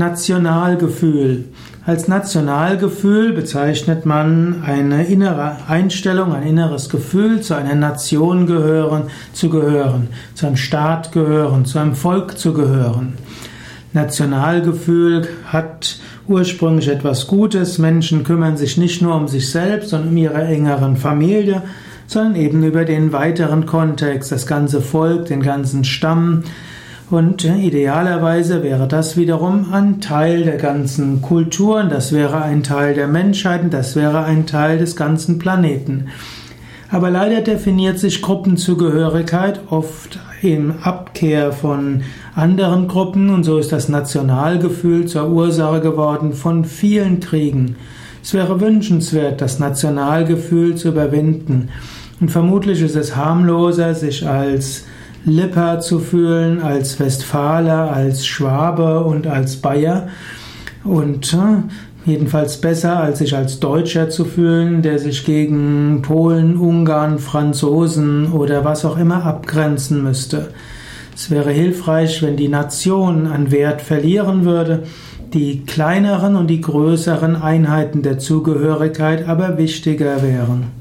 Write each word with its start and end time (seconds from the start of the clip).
Nationalgefühl. 0.00 1.44
Als 1.84 2.08
Nationalgefühl 2.08 3.34
bezeichnet 3.34 4.06
man 4.06 4.62
eine 4.64 5.04
innere 5.04 5.58
Einstellung, 5.68 6.32
ein 6.32 6.42
inneres 6.42 6.88
Gefühl, 6.88 7.42
zu 7.42 7.54
einer 7.54 7.74
Nation 7.74 8.46
gehören, 8.46 9.04
zu 9.34 9.50
gehören, 9.50 10.08
zu 10.34 10.46
einem 10.46 10.56
Staat 10.56 11.12
gehören, 11.12 11.66
zu 11.66 11.78
einem 11.78 11.94
Volk 11.94 12.38
zu 12.38 12.54
gehören. 12.54 13.18
Nationalgefühl 13.92 15.28
hat 15.44 15.98
ursprünglich 16.26 16.88
etwas 16.88 17.26
Gutes. 17.26 17.76
Menschen 17.76 18.24
kümmern 18.24 18.56
sich 18.56 18.78
nicht 18.78 19.02
nur 19.02 19.14
um 19.14 19.28
sich 19.28 19.50
selbst 19.50 19.92
und 19.92 20.08
um 20.08 20.16
ihre 20.16 20.42
engeren 20.42 20.96
Familie, 20.96 21.62
sondern 22.06 22.36
eben 22.36 22.64
über 22.64 22.86
den 22.86 23.12
weiteren 23.12 23.66
Kontext, 23.66 24.32
das 24.32 24.46
ganze 24.46 24.80
Volk, 24.80 25.26
den 25.26 25.42
ganzen 25.42 25.84
Stamm. 25.84 26.44
Und 27.10 27.44
idealerweise 27.44 28.62
wäre 28.62 28.86
das 28.86 29.16
wiederum 29.16 29.72
ein 29.72 30.00
Teil 30.00 30.44
der 30.44 30.58
ganzen 30.58 31.20
Kulturen, 31.20 31.88
das 31.88 32.12
wäre 32.12 32.42
ein 32.42 32.62
Teil 32.62 32.94
der 32.94 33.08
Menschheit, 33.08 33.62
das 33.70 33.96
wäre 33.96 34.22
ein 34.22 34.46
Teil 34.46 34.78
des 34.78 34.94
ganzen 34.94 35.40
Planeten. 35.40 36.06
Aber 36.88 37.10
leider 37.10 37.40
definiert 37.40 37.98
sich 37.98 38.22
Gruppenzugehörigkeit 38.22 39.60
oft 39.70 40.20
in 40.40 40.72
Abkehr 40.82 41.50
von 41.50 42.02
anderen 42.36 42.86
Gruppen 42.86 43.30
und 43.30 43.42
so 43.42 43.58
ist 43.58 43.72
das 43.72 43.88
Nationalgefühl 43.88 45.06
zur 45.06 45.30
Ursache 45.30 45.80
geworden 45.80 46.32
von 46.32 46.64
vielen 46.64 47.18
Kriegen. 47.18 47.74
Es 48.22 48.34
wäre 48.34 48.60
wünschenswert, 48.60 49.40
das 49.40 49.58
Nationalgefühl 49.58 50.76
zu 50.76 50.88
überwinden. 50.88 51.70
Und 52.20 52.30
vermutlich 52.30 52.82
ist 52.82 52.94
es 52.94 53.16
harmloser, 53.16 53.94
sich 53.94 54.28
als 54.28 54.84
Lipper 55.24 55.80
zu 55.80 55.98
fühlen, 55.98 56.62
als 56.62 56.98
Westfaler, 56.98 57.92
als 57.92 58.26
Schwabe 58.26 59.04
und 59.04 59.26
als 59.26 59.56
Bayer. 59.56 60.08
Und 60.84 61.34
äh, 61.34 61.62
Jedenfalls 62.06 62.56
besser, 62.56 62.98
als 62.98 63.18
sich 63.18 63.36
als 63.36 63.60
Deutscher 63.60 64.08
zu 64.08 64.24
fühlen, 64.24 64.80
der 64.80 64.98
sich 64.98 65.24
gegen 65.26 66.00
Polen, 66.00 66.56
Ungarn, 66.56 67.18
Franzosen 67.18 68.32
oder 68.32 68.64
was 68.64 68.86
auch 68.86 68.96
immer 68.96 69.24
abgrenzen 69.26 70.02
müsste. 70.02 70.48
Es 71.14 71.30
wäre 71.30 71.50
hilfreich, 71.50 72.22
wenn 72.22 72.36
die 72.38 72.48
Nation 72.48 73.26
an 73.26 73.50
Wert 73.50 73.82
verlieren 73.82 74.46
würde, 74.46 74.84
die 75.34 75.64
kleineren 75.64 76.36
und 76.36 76.46
die 76.46 76.62
größeren 76.62 77.36
Einheiten 77.36 78.02
der 78.02 78.18
Zugehörigkeit 78.18 79.28
aber 79.28 79.58
wichtiger 79.58 80.22
wären. 80.22 80.79